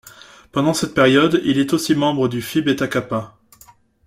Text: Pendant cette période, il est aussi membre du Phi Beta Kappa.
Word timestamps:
Pendant 0.51 0.73
cette 0.73 0.95
période, 0.95 1.39
il 1.45 1.59
est 1.59 1.73
aussi 1.73 1.93
membre 1.93 2.27
du 2.27 2.41
Phi 2.41 2.63
Beta 2.63 2.87
Kappa. 2.87 3.37